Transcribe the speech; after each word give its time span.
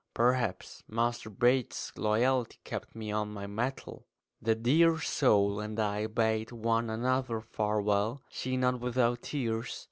Perhaps 0.15 0.83
Master 0.87 1.29
Bates's 1.29 1.95
loyalty 1.95 2.57
kept 2.63 2.95
me 2.95 3.11
on 3.11 3.31
my 3.31 3.45
mettle. 3.45 4.07
The 4.41 4.55
dear 4.55 4.99
soul 4.99 5.59
and 5.59 5.79
I 5.79 6.07
bade 6.07 6.51
one 6.51 6.89
another 6.89 7.39
farewell, 7.39 8.23
she 8.27 8.57
not 8.57 8.79
without 8.79 9.21
tears. 9.21 9.79